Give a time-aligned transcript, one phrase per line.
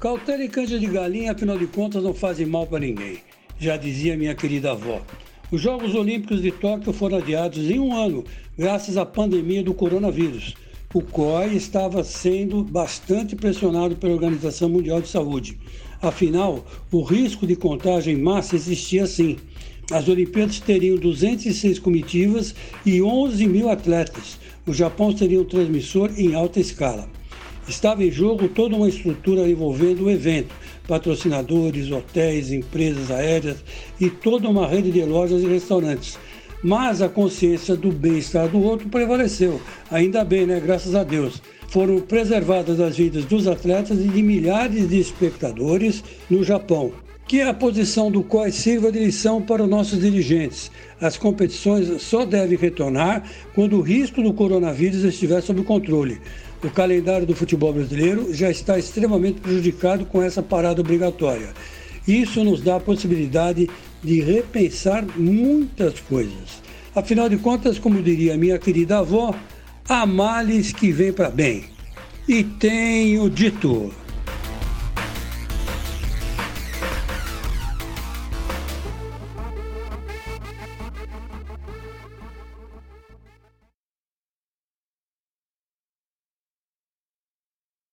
[0.00, 3.18] Cautela e canja de galinha, afinal de contas, não fazem mal para ninguém,
[3.58, 5.02] já dizia minha querida avó.
[5.50, 8.22] Os Jogos Olímpicos de Tóquio foram adiados em um ano,
[8.56, 10.54] graças à pandemia do coronavírus.
[10.94, 15.58] O COI estava sendo bastante pressionado pela Organização Mundial de Saúde.
[16.00, 19.36] Afinal, o risco de contágio em massa existia sim.
[19.90, 22.54] As Olimpíadas teriam 206 comitivas
[22.86, 24.38] e 11 mil atletas.
[24.64, 27.17] O Japão seria um transmissor em alta escala.
[27.68, 30.54] Estava em jogo toda uma estrutura envolvendo o evento,
[30.86, 33.58] patrocinadores, hotéis, empresas aéreas
[34.00, 36.18] e toda uma rede de lojas e restaurantes.
[36.62, 39.60] Mas a consciência do bem-estar do outro prevaleceu.
[39.90, 40.58] Ainda bem, né?
[40.58, 41.42] Graças a Deus.
[41.68, 46.90] Foram preservadas as vidas dos atletas e de milhares de espectadores no Japão.
[47.26, 50.70] Que a posição do COI sirva de lição para os nossos dirigentes.
[50.98, 53.22] As competições só devem retornar
[53.54, 56.18] quando o risco do coronavírus estiver sob controle.
[56.62, 61.50] O calendário do futebol brasileiro já está extremamente prejudicado com essa parada obrigatória.
[62.06, 63.70] Isso nos dá a possibilidade
[64.02, 66.60] de repensar muitas coisas.
[66.94, 69.34] Afinal de contas, como diria minha querida avó,
[69.88, 71.64] há males que vêm para bem.
[72.26, 73.92] E tenho dito.